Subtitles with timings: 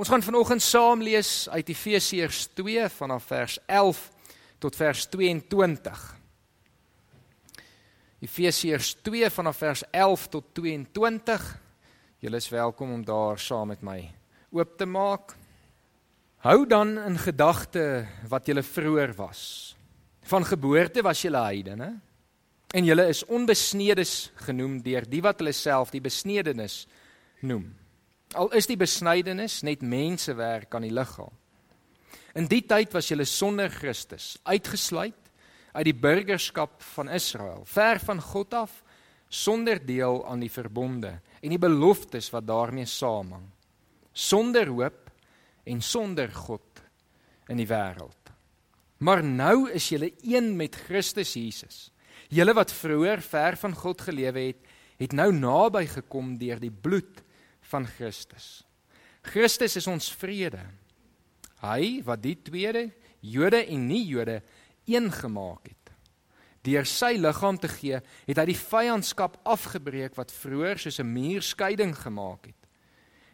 [0.00, 3.98] Ons gaan vanoggend saam lees uit Efesiërs 2 vanaf vers 11
[4.58, 6.04] tot vers 22.
[8.24, 11.44] Efesiërs 2 vanaf vers 11 tot 22.
[12.24, 13.98] Julle is welkom om daar saam met my
[14.56, 15.34] oop te maak.
[16.48, 19.76] Hou dan in gedagte wat julle vroeër was.
[20.32, 21.90] Van geboorte was julle heidene
[22.72, 26.86] en julle is onbesnedes genoem deur die wat hulle self die besnedenis
[27.44, 27.68] noem.
[28.38, 31.32] Al is die besnydenis net mensewerk aan die liggaam.
[32.38, 35.16] In die tyd was julle sonder Christus, uitgesluit
[35.72, 38.72] uit die burgerskap van Israel, ver van God af,
[39.30, 43.46] sonder deel aan die verbonde en die beloftes wat daarmee saamhang.
[44.12, 45.10] Sonder hoop
[45.66, 46.82] en sonder God
[47.50, 48.32] in die wêreld.
[49.00, 51.88] Maar nou is julle een met Christus Jesus.
[52.30, 54.60] Julle wat vroeër ver van God gelewe het,
[55.00, 57.22] het nou naby gekom deur die bloed
[57.70, 58.62] van Christus.
[59.22, 60.62] Christus is ons vrede.
[61.60, 62.88] Hy wat die tweede
[63.20, 64.40] Jode en nie Jode
[64.88, 65.76] een gemaak het.
[66.64, 71.42] Deur sy liggaam te gee, het hy die vyandskap afgebreek wat vroeër soos 'n muur
[71.42, 72.60] skeiding gemaak het.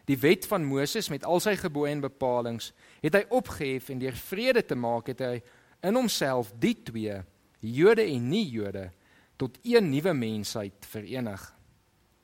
[0.07, 4.15] Die wet van Moses met al sy gebooie en bepalinge het hy opgehef en deur
[4.15, 5.41] vrede te maak het hy
[5.83, 7.23] in homself die twee
[7.59, 8.91] Jode en nie Jode
[9.37, 11.56] tot een nuwe mensheid verenig.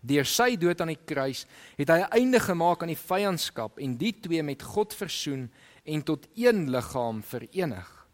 [0.04, 1.46] Deur sy dood aan die kruis
[1.78, 5.50] het hy 'n einde gemaak aan die vyandskap en die twee met God versoen
[5.86, 8.08] en tot een liggaam verenig.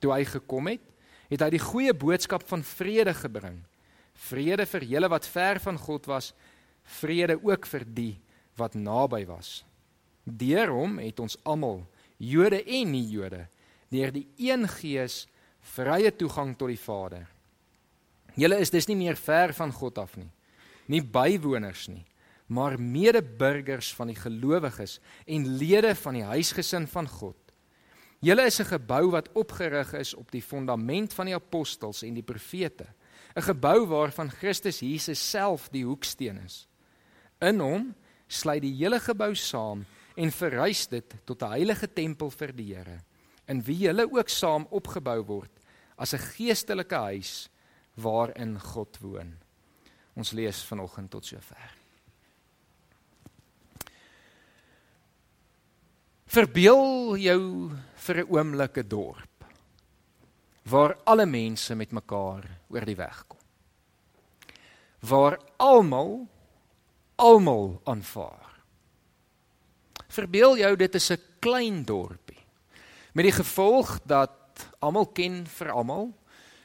[0.00, 0.80] Toe hy gekom het,
[1.28, 3.60] het hy die goeie boodskap van vrede gebring.
[4.14, 6.32] Vrede vir julle wat ver van God was,
[6.84, 8.20] vrede ook vir die
[8.56, 9.64] wat naby was.
[10.24, 11.86] Deur hom het ons almal,
[12.18, 13.46] Jode en nie Jode,
[13.90, 15.28] deur die een Gees
[15.60, 17.28] vrye toegang tot die Vader.
[18.34, 20.30] Julle is dus nie meer ver van God af nie
[20.88, 22.04] nie bywoners nie,
[22.48, 27.36] maar medeburgers van die gelowiges en lede van die huisgesin van God.
[28.20, 32.22] Julle is 'n gebou wat opgerig is op die fondament van die apostels en die
[32.22, 32.86] profete,
[33.36, 36.66] 'n gebou waarvan Christus Jesus self die hoeksteen is.
[37.40, 37.94] In hom
[38.26, 39.84] sluit die hele gebou saam
[40.16, 43.00] en verrys dit tot 'n heilige tempel vir die Here,
[43.46, 45.52] in wie julle ook saam opgebou word
[45.96, 47.48] as 'n geestelike huis
[47.94, 49.47] waarin God woon.
[50.18, 51.74] Ons lees vanoggend tot sover.
[56.28, 57.42] Verbeel jou
[58.04, 59.44] vir 'n oomblik 'n dorp
[60.68, 63.38] waar alle mense met mekaar oor die weg kom.
[65.00, 66.28] Waar almal
[67.16, 68.62] almal aanvaar.
[70.08, 72.44] Verbeel jou dit is 'n klein dorpie
[73.12, 74.32] met die gevolg dat
[74.78, 76.14] almal ken vir almal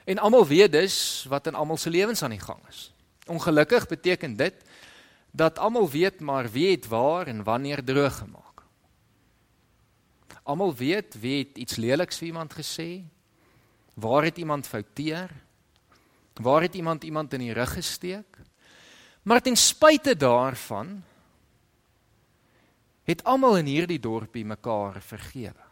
[0.05, 2.92] en almal weet dus wat in almal se lewens aan die gang is.
[3.27, 4.55] Ongelukkig beteken dit
[5.31, 8.63] dat almal weet maar wie het waar en wanneer droog gemaak.
[10.43, 13.03] Almal weet wie het iets leliks vir iemand gesê?
[13.93, 15.31] Waar het iemand fouteer?
[16.33, 18.37] Waar het iemand iemand in die rug gesteek?
[19.23, 21.03] Maar ten spyte daarvan
[23.03, 25.63] het almal in hierdie dorpie mekaar vergewe.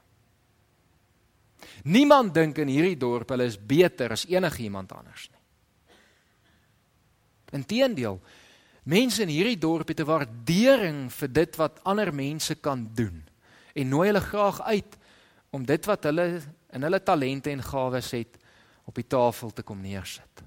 [1.83, 5.40] Niemand dink in hierdie dorp hulle is beter as enigiemand anders nie.
[7.51, 8.19] Inteendeel,
[8.83, 13.23] mense in hierdie dorp het 'n waardering vir dit wat ander mense kan doen
[13.73, 14.97] en nooi hulle graag uit
[15.49, 16.41] om dit wat hulle
[16.71, 18.37] in hulle talente en gawes het
[18.85, 20.43] op die tafel te kom neersit.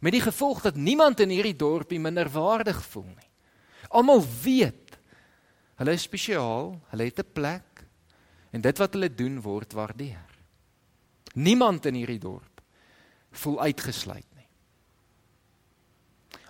[0.00, 3.30] Met die gevolg dat niemand in hierdie dorpie minderwaardig voel nie.
[3.88, 4.98] Almal weet
[5.78, 7.84] hulle is spesiaal, hulle het 'n plek
[8.50, 10.26] en dit wat hulle doen word waardeer.
[11.34, 12.60] Niemand in hierdie dorp
[13.30, 14.37] voel uitgesluit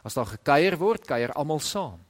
[0.02, 2.00] As daar gekuier word, kuier almal saam.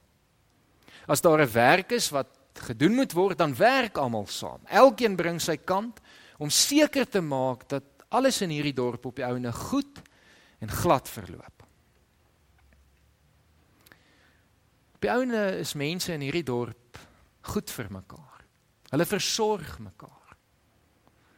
[1.07, 4.61] As daar 'n werk is wat gedoen moet word, dan werk almal saam.
[4.65, 5.99] Elkeen bring sy kant
[6.37, 10.01] om seker te maak dat alles in hierdie dorp op die ouene goed
[10.59, 11.63] en glad verloop.
[14.95, 16.99] Op die ouene is mense in hierdie dorp
[17.41, 18.41] goed vir mekaar.
[18.89, 20.35] Hulle versorg mekaar.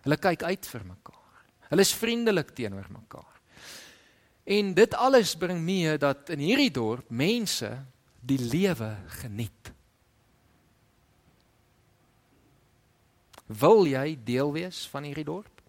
[0.02, 1.44] Hulle kyk uit vir mekaar.
[1.70, 3.41] Hulle is vriendelik teenoor mekaar.
[4.44, 7.70] En dit alles bring mee dat in hierdie dorp mense
[8.20, 9.72] die lewe geniet.
[13.46, 15.62] Wil jy deel wees van hierdie dorp?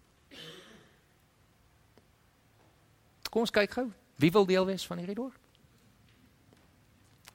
[3.29, 3.87] Kom ons kyk gou.
[4.21, 5.37] Wie wil deel wees van hierdie dorp?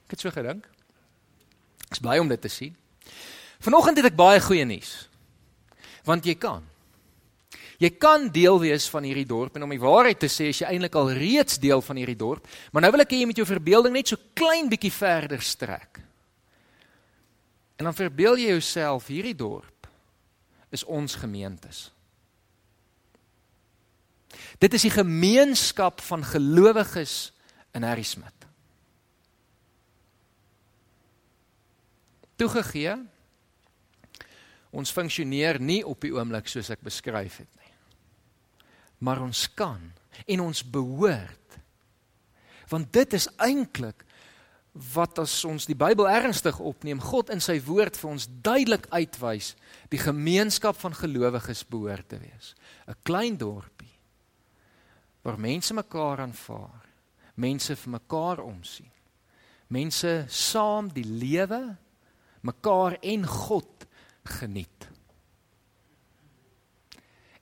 [0.06, 0.68] Ek het so gedink.
[1.88, 2.76] Ek is bly om dit te sien.
[3.64, 5.08] Vanoggend het ek baie goeie nuus.
[6.06, 6.67] Want jy kan
[7.78, 10.66] Jy kan deel wees van hierdie dorp en om die waarheid te sê, as jy
[10.66, 13.46] eintlik al reeds deel van hierdie dorp, maar nou wil ek hê jy met jou
[13.46, 16.00] verbeelding net so klein bietjie verder strek.
[17.78, 19.86] En dan verbeel jy jouself hierdie dorp
[20.74, 21.86] is ons gemeentes.
[24.58, 27.30] Dit is die gemeenskap van gelowiges
[27.78, 28.34] in Harrismith.
[32.38, 32.96] Toegegee
[34.74, 37.67] ons funksioneer nie op die oomblik soos ek beskryf het nie.
[38.98, 39.80] Maar ons kan
[40.26, 41.58] en ons behoort.
[42.68, 44.04] Want dit is eintlik
[44.94, 49.54] wat as ons die Bybel ernstig opneem, God in sy woord vir ons duidelik uitwys,
[49.90, 52.54] die gemeenskap van gelowiges behoort te wees.
[52.86, 53.88] 'n Klein dorpie
[55.22, 56.86] waar mense mekaar aanvaar,
[57.34, 58.90] mense vir mekaar omsien.
[59.68, 61.76] Mense saam die lewe
[62.40, 63.84] mekaar en God
[64.24, 64.88] geniet.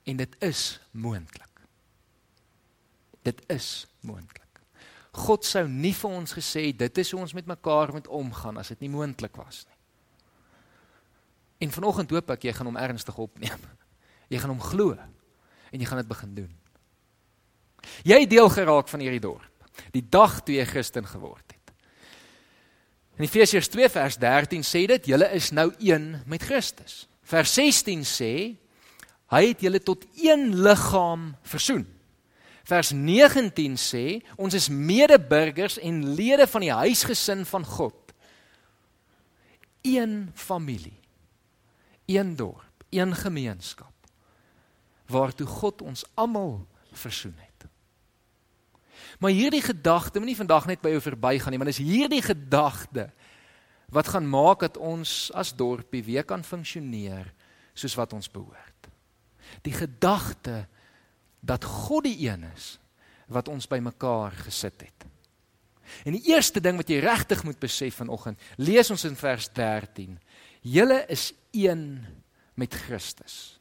[0.03, 1.46] En dit is moontlik.
[3.27, 4.43] Dit is moontlik.
[5.17, 8.71] God sou nie vir ons gesê dit is hoe ons met mekaar moet omgaan as
[8.73, 9.75] dit nie moontlik was nie.
[11.65, 13.67] En vanoggend hoop ek jy gaan hom ernstig opneem.
[14.31, 16.49] Jy gaan hom glo en jy gaan dit begin doen.
[18.03, 19.45] Jy deel geraak van hierdie dorp
[19.95, 21.73] die dag toe jy Christen geword het.
[23.17, 27.05] In Efesiërs 2 vers 13 sê dit julle is nou een met Christus.
[27.27, 28.31] Vers 16 sê
[29.33, 31.85] hy het julle tot een liggaam versoen.
[32.67, 34.05] Vers 19 sê
[34.35, 37.95] ons is medeburgers en lede van die huisgesin van God.
[39.87, 40.99] Een familie.
[42.05, 43.93] Een dorp, een gemeenskap
[45.07, 47.67] waartoe God ons almal versoen het.
[49.19, 53.07] Maar hierdie gedagte moenie vandag net by jou verbygaan nie, maar dis hierdie gedagte
[53.93, 57.31] wat gaan maak dat ons as dorpie weer kan funksioneer
[57.77, 58.89] soos wat ons behoort.
[59.63, 60.65] Die gedagte
[61.39, 62.77] dat God die een is
[63.27, 65.05] wat ons bymekaar gesit het.
[66.07, 70.17] En die eerste ding wat jy regtig moet besef vanoggend, lees ons in vers 13.
[70.67, 72.05] Julle is een
[72.59, 73.57] met Christus.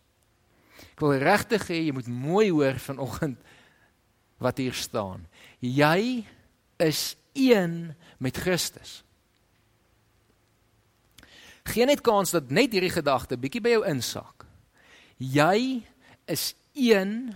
[0.97, 3.39] Ek wil regtig hê jy moet mooi hoor vanoggend
[4.43, 5.27] wat hier staan.
[5.61, 6.25] Jy
[6.83, 9.03] is een met Christus.
[11.67, 14.47] Geen net kans dat net hierdie gedagte bietjie by jou insak.
[15.19, 15.83] Jy
[16.31, 17.35] is een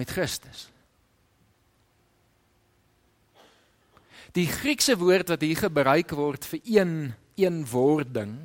[0.00, 0.68] met Christus.
[4.32, 6.94] Die Griekse woord wat hier gebruik word vir een
[7.40, 8.36] eenwording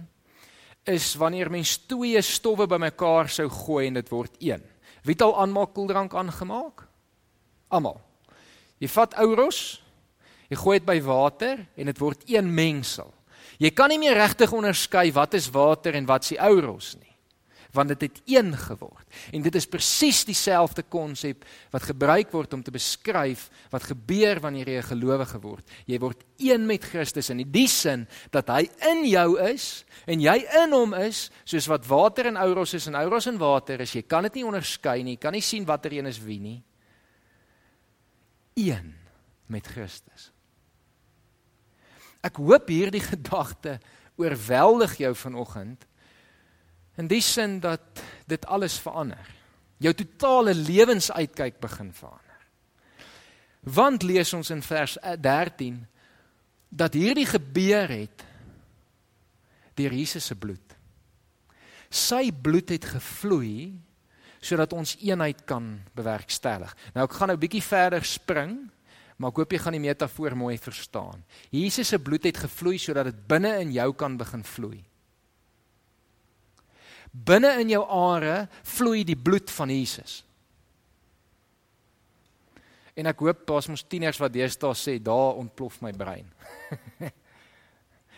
[0.90, 4.64] is wanneer mens twee stowwe bymekaar sou gooi en dit word een.
[5.06, 6.86] Wie het al aanmaakkoeldrank aangemaak?
[7.70, 8.00] Almal.
[8.82, 9.62] Jy vat ouros,
[10.50, 13.14] jy gooi dit by water en dit word een mengsel.
[13.62, 17.15] Jy kan nie meer regtig onderskei wat is water en wat is ouros nie
[17.76, 19.06] want dit het een geword.
[19.36, 24.70] En dit is presies dieselfde konsep wat gebruik word om te beskryf wat gebeur wanneer
[24.70, 25.66] jy 'n gelowige word.
[25.86, 30.46] Jy word een met Christus in die sin dat hy in jou is en jy
[30.64, 33.94] in hom is, soos wat water en ouros is en ouros en water is.
[33.94, 35.12] Jy kan dit nie onderskei nie.
[35.12, 36.64] Jy kan nie sien watter een is wie nie.
[38.56, 38.96] Een
[39.48, 40.32] met Christus.
[42.24, 43.80] Ek hoop hierdie gedagte
[44.16, 45.86] oorweldig jou vanoggend
[46.96, 49.34] In die sin dat dit alles verander.
[49.84, 52.22] Jou totale lewensuitkyk begin verander.
[53.66, 55.82] Want lees ons in vers 13
[56.70, 58.24] dat hierdie gebeur het
[59.76, 60.76] deur Jesus se bloed.
[61.92, 63.74] Sy bloed het gevloei
[64.46, 66.72] sodat ons eenheid kan bewerkstellig.
[66.94, 68.58] Nou ek gaan nou bietjie verder spring,
[69.18, 71.24] maar ek hoop jy gaan die metafoor mooi verstaan.
[71.50, 74.84] Jesus se bloed het gevloei sodat dit binne in jou kan begin vloei.
[77.16, 80.20] Binne in jou are vloei die bloed van Jesus.
[82.96, 86.28] En ek hoop pas mos tieners wat deesdae sê daar ontplof my brein.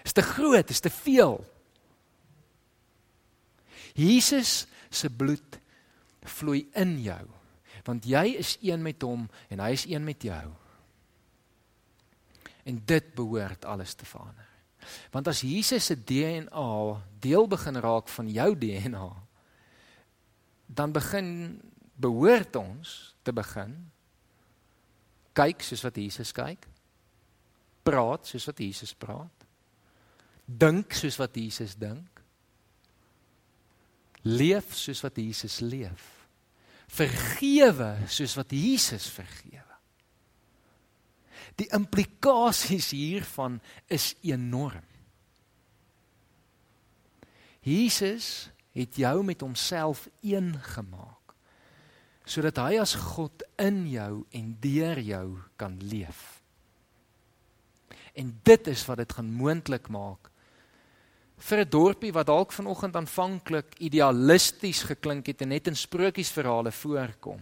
[0.07, 1.39] is te groot, is te veel.
[3.97, 5.57] Jesus se bloed
[6.27, 7.25] vloei in jou
[7.87, 10.43] want jy is een met hom en hy is een met jou.
[12.67, 14.46] En dit behoort alles te verander.
[15.11, 19.09] Want as Jesus se DNA deel begin raak van jou DNA,
[20.67, 21.61] dan begin
[21.97, 23.73] behoort ons te begin
[25.37, 26.65] kyk soos wat Jesus kyk.
[27.85, 29.45] Praat soos wat Jesus praat.
[30.47, 32.21] Dink soos wat Jesus dink.
[34.27, 36.05] Leef soos wat Jesus leef.
[36.87, 39.66] Vergewe soos wat Jesus vergewe.
[41.57, 43.59] Die implikasies hiervan
[43.89, 44.85] is enorm.
[47.65, 51.15] Jesus het jou met homself een gemaak
[52.27, 56.41] sodat hy as God in jou en deur jou kan leef.
[58.19, 60.27] En dit is wat dit gaan moontlik maak
[61.37, 67.39] vir 'n dorpie wat dalk vanoggend aanvanklik idealisties geklink het en net in sprokiesverhale voorkom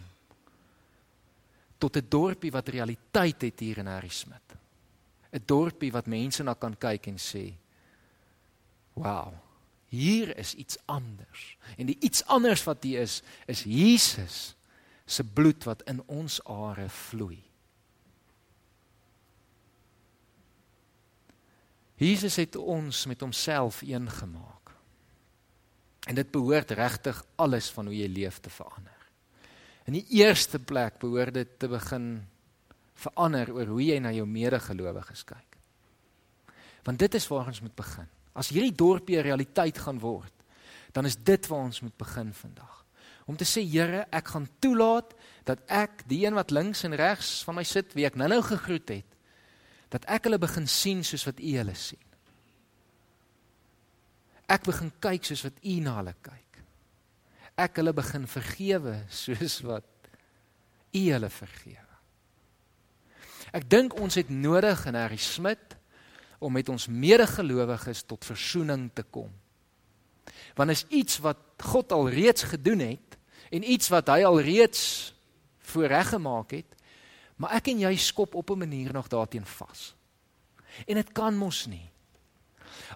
[1.86, 4.56] tot 'n dorpie wat realiteit het hier in Harrismith.
[5.32, 7.54] 'n Dorpie wat mense na kan kyk en sê:
[8.94, 9.34] "Wow,
[9.86, 14.56] hier is iets anders." En die iets anders wat hier is, is Jesus
[15.06, 17.44] se bloed wat in ons are vloei.
[21.96, 24.72] Jesus het ons met homself een gemaak.
[26.08, 28.95] En dit behoort regtig alles van hoe jy leef te verander.
[29.86, 32.24] In die eerste plek behoort dit te begin
[32.96, 35.58] verander oor hoe jy na jou medegelowiges kyk.
[36.86, 38.08] Want dit is waar ons moet begin.
[38.34, 40.34] As hierdie dorpie 'n realiteit gaan word,
[40.94, 42.86] dan is dit waar ons moet begin vandag.
[43.26, 45.14] Om te sê Here, ek gaan toelaat
[45.44, 48.90] dat ek die een wat links en regs van my sit, wie ek nou-nou gegroet
[48.90, 49.06] het,
[49.90, 52.02] dat ek hulle begin sien soos wat U hulle sien.
[54.48, 56.45] Ek begin kyk soos wat U na hulle kyk.
[57.56, 59.88] Ek hulle begin vergewe soos wat
[60.96, 61.82] U hulle vergewe.
[63.56, 65.76] Ek dink ons het nodig in Harry Smit
[66.44, 69.32] om met ons medegelowiges tot verzoening te kom.
[70.56, 73.20] Want is iets wat God al reeds gedoen het
[73.52, 75.14] en iets wat hy al reeds
[75.72, 76.76] voorreggemaak het,
[77.36, 79.96] Maar ek en jy skop op 'n manier nog daarteen vas.
[80.88, 81.90] En dit kan mos nie.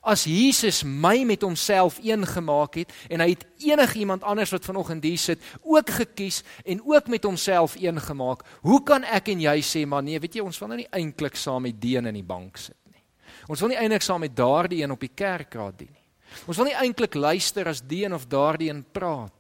[0.01, 5.03] As Jesus my met homself een gemaak het en hy het enigiemand anders wat vanoggend
[5.03, 9.57] hier sit ook gekies en ook met homself een gemaak, hoe kan ek en jy
[9.61, 12.25] sê maar nee, weet jy, ons wil nou nie eintlik saam met Deen in die
[12.25, 13.03] bank sit nie.
[13.47, 16.07] Ons wil nie eintlik saam met daardie een op die kerkraad dien nie.
[16.45, 19.33] Ons wil nie eintlik luister as Deen of daardie een praat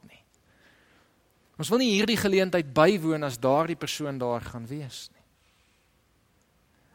[1.59, 5.25] Ons wil nie hierdie geleentheid bywoon as daardie persoon daar gaan wees nie.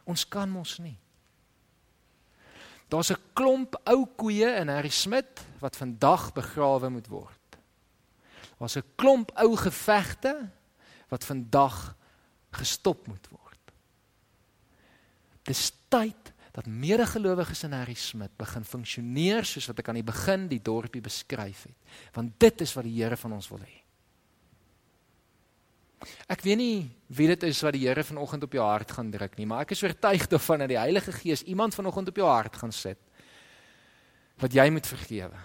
[0.08, 0.96] Ons kan mos nie.
[2.94, 7.58] Daar's 'n klomp ou koeie in Harry Smit wat vandag begrawe moet word.
[8.58, 10.50] Daar's 'n klomp ou gevegte
[11.08, 11.96] wat vandag
[12.50, 13.72] gestop moet word.
[15.42, 20.48] Dis tyd dat medegelowiges in Harry Smit begin funksioneer soos wat ek aan die begin
[20.48, 21.76] die dorpie beskryf het,
[22.12, 23.83] want dit is wat die Here van ons wil hê.
[26.28, 29.36] Ek weet nie wie dit is wat die Here vanoggend op jou hart gaan druk
[29.38, 32.56] nie, maar ek is oortuig daarvan dat die Heilige Gees iemand vanoggend op jou hart
[32.56, 32.98] gaan sit
[34.42, 35.38] wat jy moet vergewe.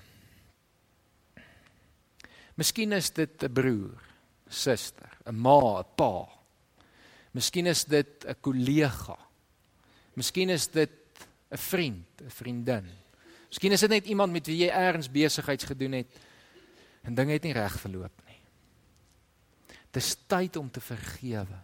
[2.58, 4.02] Miskien is dit 'n broer,
[4.50, 6.28] suster, 'n ma, 'n pa.
[7.34, 9.18] Miskien is dit 'n kollega.
[10.16, 10.90] Miskien is dit
[11.52, 12.86] 'n vriend, 'n vriendin.
[13.50, 16.08] Miskien is dit net iemand met wie jy eers besigheids gedoen het
[17.04, 18.29] en dinge het nie reg verloop nie.
[19.96, 21.60] Dis tyd om te vergewe.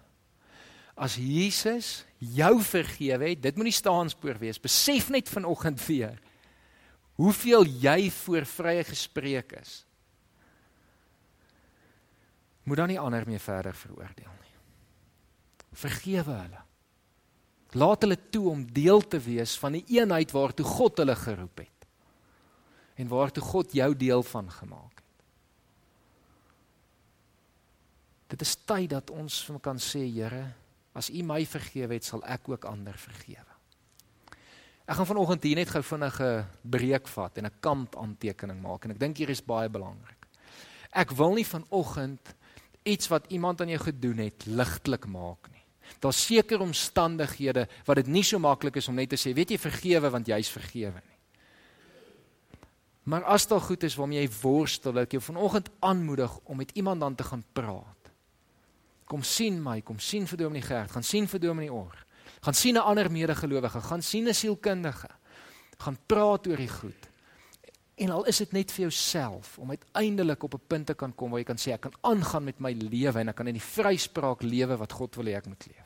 [0.95, 4.61] As Jesus jou vergewe het, dit moenie staanspoor wees.
[4.61, 6.21] Besef net vanoggend weer
[7.15, 9.85] hoeveel jy voor vrye gespreek is.
[12.65, 14.55] Moet dan nie ander meer verder veroordeel nie.
[15.75, 16.63] Vergewe hulle.
[17.75, 21.87] Laat hulle toe om deel te wees van die eenheid waartoe God hulle geroep het.
[22.95, 25.04] En waartoe God jou deel van gemaak het.
[28.35, 30.43] Dit is tyd dat ons vir kan sê Here,
[30.91, 33.53] as U my vergewe het, sal ek ook ander vergewe.
[34.85, 36.27] Ek gaan vanoggend hier net gou vinnige
[36.61, 40.27] breek vat en 'n kant aantekening maak en ek dink hier is baie belangrik.
[40.91, 42.35] Ek wil nie vanoggend
[42.83, 45.63] iets wat iemand aan jou gedoen het ligtelik maak nie.
[46.01, 49.57] Daar's seker omstandighede wat dit nie so maklik is om net te sê, weet jy
[49.57, 51.19] vergewe want jy's vergewe nie.
[53.03, 56.99] Maar as dit goed is waarmee jy worstel, ek jou vanoggend aanmoedig om met iemand
[56.99, 57.94] dan te gaan praat
[59.05, 62.05] kom sien my, kom sien vir Dominee Gert, gaan sien vir Dominee Or.
[62.41, 65.09] Gaan sien 'n ander medegelowige, gaan sien 'n sielkundige.
[65.77, 67.09] Gaan praat oor die goed.
[67.95, 71.29] En al is dit net vir jouself om uiteindelik op 'n punt te kan kom
[71.29, 73.61] waar jy kan sê ek kan aangaan met my lewe en ek kan in die
[73.61, 75.85] vryspraak lewe wat God wil hê ek moet leef.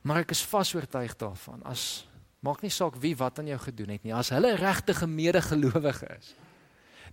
[0.00, 2.06] Maar ek is vasoortuig daarvan as
[2.40, 6.34] maak nie saak wie wat aan jou gedoen het nie, as hulle regtige medegelowige is,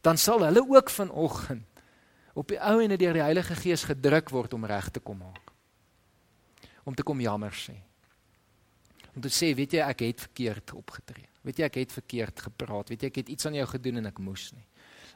[0.01, 1.76] dan sal hulle ook vanoggend
[2.37, 5.53] op die ou en deur die Heilige Gees gedruk word om reg te kom maak.
[6.87, 7.75] Om te kom jammer sê.
[9.15, 11.25] Om te sê, weet jy, ek het verkeerd opgetree.
[11.41, 12.91] Weet jy, ek het verkeerd gepraat.
[12.93, 14.65] Weet jy, ek het iets aan jou gedoen en ek moes nie.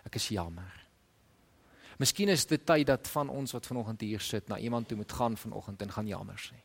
[0.08, 0.80] Ek is jammer.
[2.02, 5.14] Miskien is dit tyd dat van ons wat vanoggend hier sit na iemand toe moet
[5.14, 6.58] gaan vanoggend en gaan jammer sê.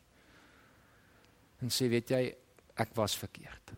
[1.61, 2.23] En sê, weet jy,
[2.77, 3.75] ek was verkeerd.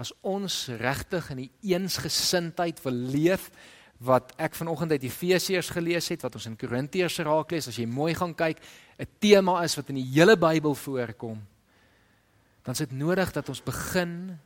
[0.00, 3.48] As ons regtig in die eensgesindheid wil leef,
[4.04, 7.86] wat ek vanoggend uit Efesiërs gelees het, wat ons in Korintiërs raak lees, as jy
[7.88, 8.60] mooi gaan kyk,
[8.98, 11.40] 'n tema is wat in die hele Bybel voorkom.
[12.64, 14.38] dan is dit nodig dat ons begin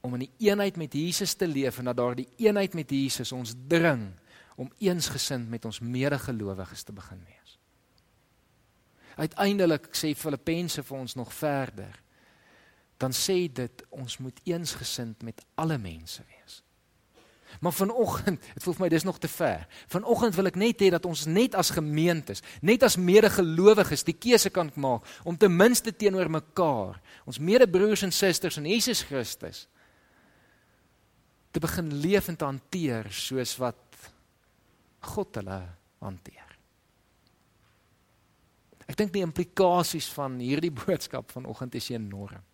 [0.00, 3.54] om in die eenheid met Jesus te leef en dat daardie eenheid met Jesus ons
[3.68, 4.12] dring
[4.56, 7.58] om eensgesind met ons medegelowiges te begin wees.
[9.16, 11.96] Uiteindelik sê Filippense vir ons nog verder.
[13.00, 16.60] Dan sê dit ons moet eensgesind met alle mense wees.
[17.58, 19.66] Maar vanoggend, dit voel vir my dis nog te ver.
[19.90, 24.52] Vanoggend wil ek net hê dat ons net as gemeentes, net as medegelowiges die keuse
[24.54, 29.66] kan maak om ten minste teenoor mekaar, ons medebroers en susters in Jesus Christus
[31.50, 33.98] te begin leef en te hanteer soos wat
[35.10, 35.58] God hulle
[35.98, 36.46] hanteer.
[38.86, 42.46] Ek dink die implikasies van hierdie boodskap vanoggend is enorm.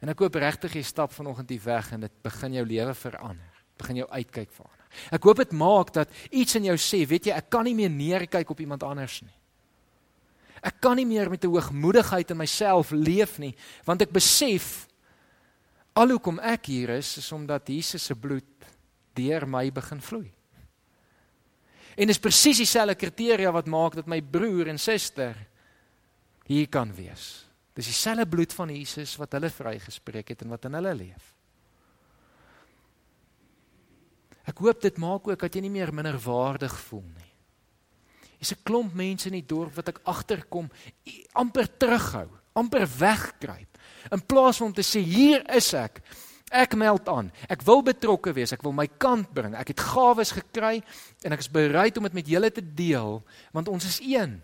[0.00, 3.49] En ek hoop regtig jy stap vanoggend hier weg en dit begin jou lewe verander
[3.80, 4.86] begin jou uitkyk verander.
[5.14, 7.92] Ek hoop dit maak dat iets in jou sê, weet jy, ek kan nie meer
[7.92, 9.36] neerkyk op iemand anders nie.
[10.60, 14.86] Ek kan nie meer met 'n hoogmoedigheid in myself leef nie, want ek besef
[15.94, 18.44] al hoekom ek hier is, is omdat Jesus se bloed
[19.14, 20.30] deur my begin vloei.
[21.96, 25.36] En dis presies dieselfde kriteria wat maak dat my broer en suster
[26.46, 27.46] hier kan wees.
[27.74, 31.34] Dis dieselfde bloed van Jesus wat hulle vrygespreek het en wat in hulle leef.
[34.50, 37.30] Ek hoop dit maak ook dat jy nie meer minderwaardig voel nie.
[38.40, 40.70] Dis 'n klomp mense in die dorp wat ek agterkom
[41.34, 43.78] amper terughou, amper wegkruip.
[44.10, 46.00] In plaas van om te sê hier is ek.
[46.50, 47.30] Ek meld aan.
[47.48, 48.52] Ek wil betrokke wees.
[48.52, 49.54] Ek wil my kant bring.
[49.54, 50.82] Ek het gawes gekry
[51.22, 54.42] en ek is bereid om dit met julle te deel want ons is een.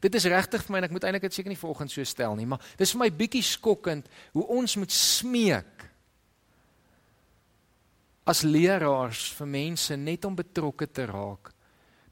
[0.00, 2.34] Dit is regtig vir my en ek moet eintlik dit seker nie vanoggend so stel
[2.34, 5.93] nie, maar dis vir my bietjie skokkend hoe ons moet smeek
[8.24, 11.52] as leraars vir mense net om betrokke te raak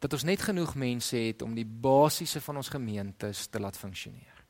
[0.02, 4.40] dat ons net genoeg mense het om die basiese van ons gemeentes te laat funksioneer.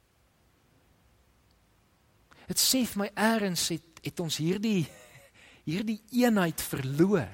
[2.49, 4.86] Dit sê vir my eers het het ons hierdie
[5.71, 7.30] hierdie eenheid verloor.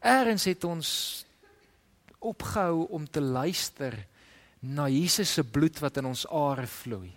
[0.00, 0.90] Eers het ons
[2.18, 3.98] opgehou om te luister
[4.62, 7.10] na Jesus se bloed wat in ons are vloei.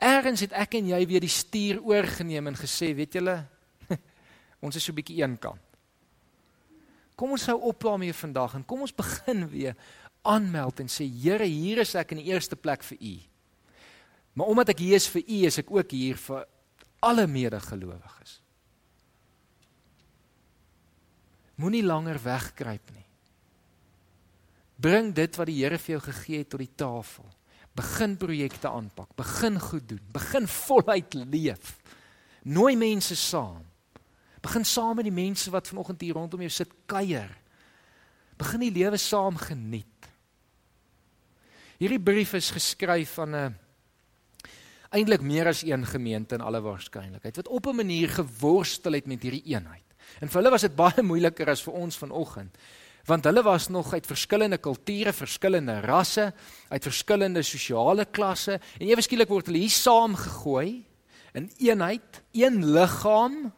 [0.00, 3.38] Eers het ek en jy weer die stuur oorgeneem en gesê, weet julle,
[4.60, 5.60] Ons is so bietjie eenkant.
[7.16, 9.76] Kom ons hou op daarmee vandag en kom ons begin weer
[10.24, 13.14] aanmeld en sê Here, hier is ek in die eerste plek vir U.
[14.36, 16.46] Maar omdat ek hier is vir U, is ek ook hier vir
[17.04, 18.38] alle medegelowiges.
[21.60, 23.06] Moenie langer wegkruip nie.
[24.80, 27.26] Bring dit wat die Here vir jou gegee het tot die tafel.
[27.76, 31.76] Begin projekte aanpak, begin goed doen, begin voluit leef.
[32.48, 33.69] Nooi mense saam.
[34.40, 37.30] Begin saam met die mense wat vanoggend hier rondom jou sit kuier.
[38.40, 39.86] Begin die lewe saam geniet.
[41.80, 43.58] Hierdie brief is geskryf aan 'n
[44.90, 49.22] eintlik meer as een gemeente in alle waarskynlikheid wat op 'n manier geworstel het met
[49.22, 49.84] hierdie eenheid.
[50.20, 52.56] En vir hulle was dit baie moeiliker as vir ons vanoggend
[53.04, 56.32] want hulle was nog uit verskillende kulture, verskillende rasse,
[56.68, 60.84] uit verskillende sosiale klasse en ewe skielik word hulle hier saamgegooi
[61.32, 63.52] in eenheid, een liggaam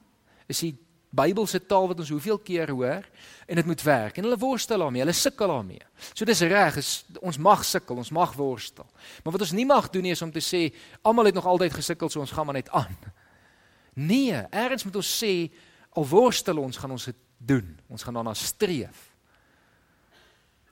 [0.52, 0.74] is die
[1.12, 3.04] Bybelse taal wat ons hoeveel keer hoor
[3.44, 5.82] en dit moet werk en hulle worstel daarmee, hulle sukkel daarmee.
[6.14, 8.86] So dis reg, is ons mag sukkel, ons mag worstel.
[9.20, 10.62] Maar wat ons nie mag doen nie is om te sê
[11.04, 12.96] almal het nog altyd gesukkel, so ons gaan maar net aan.
[13.92, 15.34] Nee, eers moet ons sê
[15.92, 17.74] al worstel ons, gaan ons dit doen.
[17.92, 19.10] Ons gaan daarna streef.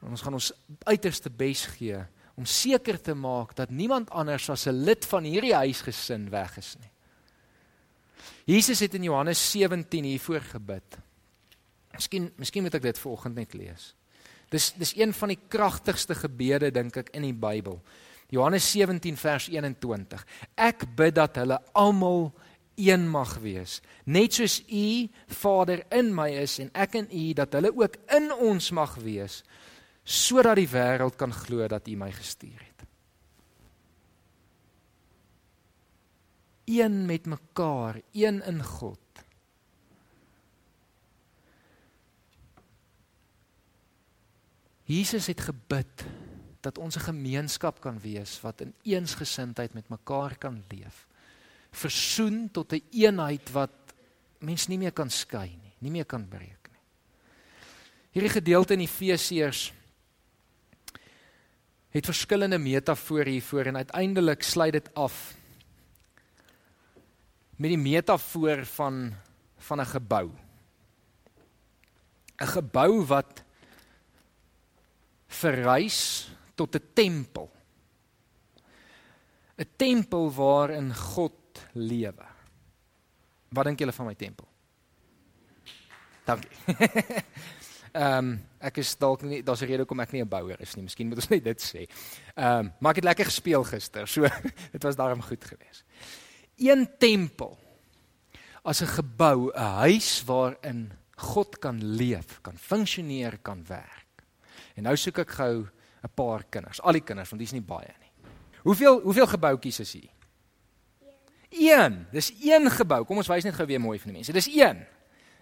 [0.00, 0.52] En ons gaan ons
[0.88, 2.00] uiterste bes gee
[2.40, 6.76] om seker te maak dat niemand anders as 'n lid van hierdie huisgesin weg is
[6.80, 6.88] nie.
[8.50, 10.98] Jesus het in Johannes 17 hiervoor gebid.
[11.94, 13.92] Miskien miskien moet ek dit vanoggend net lees.
[14.50, 17.78] Dis dis een van die kragtigste gebede dink ek in die Bybel.
[18.30, 20.24] Johannes 17 vers 21.
[20.58, 22.30] Ek bid dat hulle almal
[22.80, 24.86] een mag wees, net soos U
[25.42, 29.42] Vader in my is en ek in U dat hulle ook in ons mag wees,
[30.02, 32.69] sodat die wêreld kan glo dat U my gestuur het.
[36.78, 38.98] Een met mekaar, een in God.
[44.84, 46.04] Jesus het gebid
[46.60, 51.06] dat ons 'n gemeenskap kan wees wat in eensgesindheid met mekaar kan leef.
[51.70, 53.70] Versoen tot 'n een eenheid wat
[54.38, 56.80] mens nie meer kan skei nie, nie meer kan breek nie.
[58.10, 59.72] Hierdie gedeelte in Efesiërs
[61.90, 65.34] het verskillende metafore hiervoor en uiteindelik sluit dit af
[67.60, 69.12] met die metafoor van
[69.60, 70.30] van 'n gebou.
[72.40, 73.44] 'n Gebou wat
[75.28, 77.50] verrys tot 'n tempel.
[79.58, 81.36] 'n tempel waarin God
[81.72, 82.26] lewe.
[83.48, 84.48] Wat dink julle van my tempel?
[86.24, 86.50] Dankie.
[87.92, 90.74] Ehm um, ek is dalk nie daar's 'n rede hoekom ek nie 'n bouer is
[90.76, 90.82] nie.
[90.82, 91.86] Miskien moet ons net dit sê.
[92.34, 94.06] Ehm um, maar ek het lekker gespeel gister.
[94.08, 94.22] So
[94.74, 95.84] dit was daarom goed geweest.
[96.60, 97.56] Een tempel
[98.62, 104.24] as 'n gebou, 'n huis waarin God kan leef, kan funksioneer, kan werk.
[104.74, 105.68] En nou soek ek gou
[106.02, 108.12] 'n paar kinders, al die kinders want dis nie baie nie.
[108.62, 110.10] Hoeveel hoeveel gebouetjies is hier?
[111.50, 112.06] Een.
[112.12, 113.04] Dis een gebou.
[113.04, 114.32] Kom ons wys net gou weer mooi vir die mense.
[114.32, 114.86] Dis een.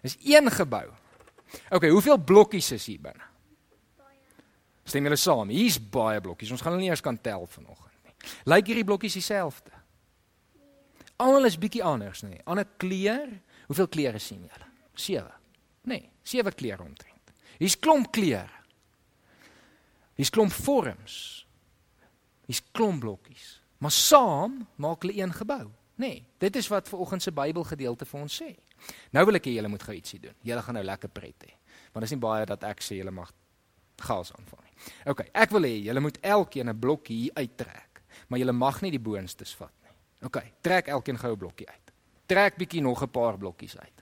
[0.02, 0.86] Dis een gebou.
[1.70, 3.24] OK, hoeveel blokkies is hier binne?
[3.96, 4.18] Baie.
[4.84, 5.48] Stem julle saam?
[5.48, 6.50] Hier's baie blokkies.
[6.50, 8.14] Ons gaan hulle nie eers kan tel vanoggend nie.
[8.44, 9.77] Lyk hierdie blokkies dieselfde?
[11.18, 12.36] Almal is bietjie anders, nê?
[12.36, 12.44] Nee.
[12.46, 13.32] Ander kleur.
[13.66, 14.68] Hoeveel kleure sien julle?
[14.94, 15.24] 7.
[15.90, 17.32] Nee, 7 kleure omtrent.
[17.58, 18.54] Hier's klomp kleure.
[20.18, 21.16] Hier's klomp vorms.
[22.46, 23.58] Hier's klomp blokkies.
[23.78, 25.68] Maar saam maak hulle een gebou.
[25.98, 28.52] Nee, dit is wat vanoggend se Bybelgedeelte vir ons sê.
[29.14, 30.36] Nou wil ek hê julle moet gou ietsie doen.
[30.46, 31.54] Julle gaan nou lekker pret hê.
[31.90, 33.32] Want dit is nie baie dat ek sê julle mag
[34.06, 34.76] gas aanvang nie.
[35.10, 38.90] OK, ek wil hê julle moet elkeen 'n blokkie hier uittrek, maar julle mag nie
[38.94, 39.87] die boonstes vat nie.
[40.22, 41.92] OK, trek elkeen gou 'n blokkie uit.
[42.26, 43.98] Trek bietjie nog 'n paar blokkies uit.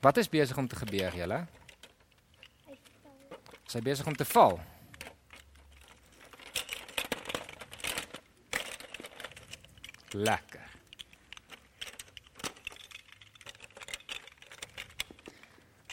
[0.00, 1.46] Wat is besig om te gebeur, julle?
[3.66, 4.60] Sy besig om te val.
[10.10, 10.70] Lekker.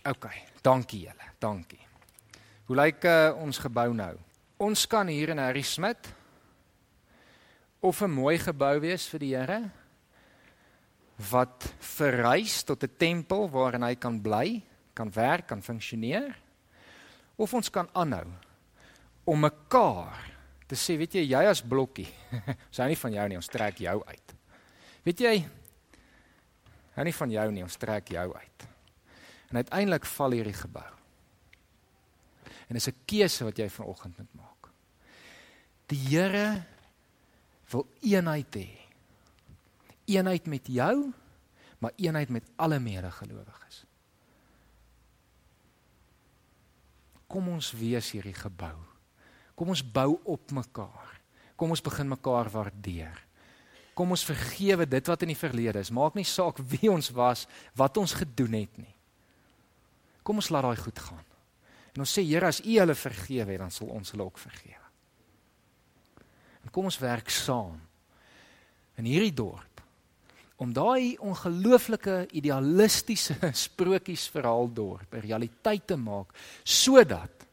[0.03, 0.29] OK,
[0.61, 1.31] dankie julle.
[1.39, 1.92] Dankie.
[2.63, 4.13] Hoe lyk uh, ons gebou nou?
[4.63, 6.07] Ons kan hier in Harry Smit
[7.83, 9.59] of 'n mooi gebou wees vir die Here
[11.31, 14.63] wat verrys tot 'n tempel waarin hy kan bly,
[14.95, 16.39] kan werk, kan funksioneer.
[17.35, 18.31] Of ons kan aanhou
[19.25, 20.31] om mekaar
[20.65, 22.07] te sê, weet jy, jy as blokkie,
[22.71, 24.35] ons hou nie van jou nie, ons trek jou uit.
[25.03, 25.47] Weet jy,
[26.95, 28.67] hou nie van jou nie, ons trek jou uit.
[29.51, 31.02] En uiteindelik val hierdie gebou.
[32.73, 34.69] En dis 'n keuse wat jy vanoggend moet maak.
[35.85, 36.65] Die Here
[37.69, 38.69] wil eenheid hê.
[40.05, 41.13] Eenheid met jou,
[41.77, 43.85] maar eenheid met alle medegelowiges.
[47.27, 48.77] Kom ons wees hierdie gebou.
[49.55, 51.21] Kom ons bou op mekaar.
[51.55, 53.25] Kom ons begin mekaar waardeer.
[53.93, 55.91] Kom ons vergewe dit wat in die verlede is.
[55.91, 58.95] Maak nie saak wie ons was, wat ons gedoen het nie.
[60.23, 61.32] Kom ons laat daai goed gaan.
[61.93, 64.81] En ons sê Here, as U hulle vergewe het, dan sal ons hulle ook vergewe.
[66.63, 67.77] En kom ons werk saam
[68.97, 69.69] in hierdie dorp
[70.61, 76.31] om daai ongelooflike idealistiese sprokiesverhaal dorp 'n realiteit te maak
[76.63, 77.47] sodat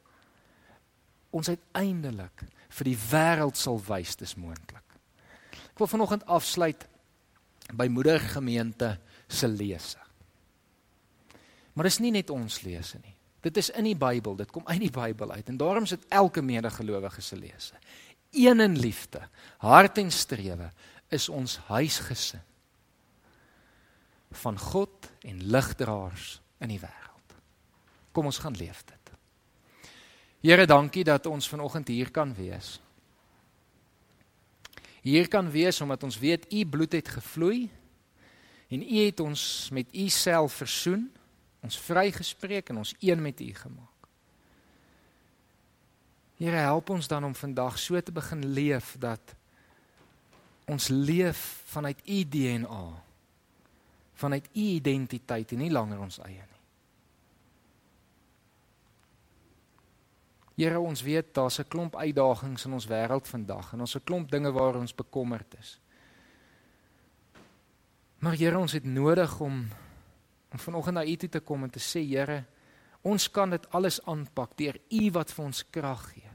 [1.30, 4.84] ons uiteindelik vir die wêreld sal wys dis moontlik.
[5.74, 6.86] Ek wil vanoggend afsluit
[7.72, 8.98] by moedergemeente
[9.28, 9.98] se lese.
[11.74, 13.14] Maar dis nie net ons lese nie.
[13.40, 16.04] Dit is in die Bybel, dit kom uit die Bybel uit en daarom is dit
[16.08, 17.74] elke medegelowige se lese.
[18.30, 19.22] Een in liefde,
[19.58, 20.70] hart en strewe
[21.08, 22.42] is ons huisgesin
[24.30, 27.34] van God en ligdraers in die wêreld.
[28.12, 28.96] Kom ons gaan leef dit.
[30.40, 32.78] Here, dankie dat ons vanoggend hier kan wees.
[35.02, 37.70] Hier kan wees omdat ons weet u bloed het gevloei
[38.68, 41.10] en u het ons met u self versoen,
[41.60, 43.88] ons vrygespreek en ons een met u gemaak.
[46.40, 49.34] Here, help ons dan om vandag so te begin leef dat
[50.70, 53.02] ons leef vanuit u DNA,
[54.14, 56.60] vanuit u identiteit en nie langer ons eie nie.
[60.60, 64.30] Here ons weet daar's 'n klomp uitdagings in ons wêreld vandag en ons 'n klomp
[64.30, 65.78] dinge waar ons bekommerd is.
[68.18, 69.68] Maar Here ons het nodig om
[70.52, 72.44] om vanoggend na U toe te kom en te sê Here,
[73.02, 76.32] ons kan dit alles aanpak deur U wat vir ons krag gee.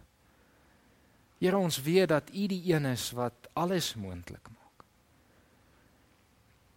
[1.40, 4.86] Here ons weet dat U die een is wat alles moontlik maak.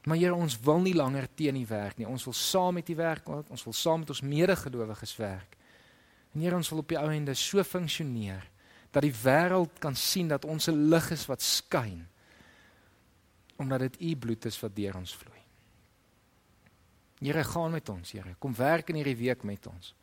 [0.04, 2.08] Maar Here ons wil nie langer teen U werk nie.
[2.08, 5.56] Ons wil saam met U werk, ons wil saam met ons medegelowiges werk.
[6.34, 8.46] En Here ons wil op die ou ende so funksioneer
[8.90, 12.06] dat die wêreld kan sien dat ons 'n lig is wat skyn
[13.58, 15.37] omdat dit u bloed is wat deur ons vloei.
[17.18, 18.34] Here gaan met ons, Here.
[18.38, 19.94] Kom werk in hierdie week met ons.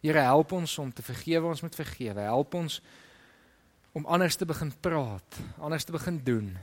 [0.00, 2.20] Here help ons om te vergewe, ons moet vergewe.
[2.20, 2.80] Help ons
[3.92, 6.54] om anders te begin praat, anders te begin doen.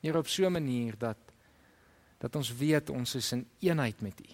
[0.00, 1.18] Here op so 'n manier dat
[2.18, 4.32] dat ons weet ons is in eenheid met U.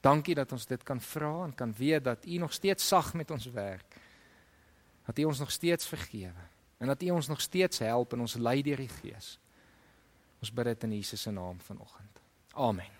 [0.00, 3.30] Dankie dat ons dit kan vra en kan weet dat U nog steeds sag met
[3.30, 3.96] ons werk.
[5.06, 8.34] Dat U ons nog steeds vergewe en dat U ons nog steeds help en ons
[8.34, 9.38] lei deur die Gees.
[10.40, 12.19] Ons bid dit in Jesus se naam vanoggend.
[12.56, 12.99] Amen.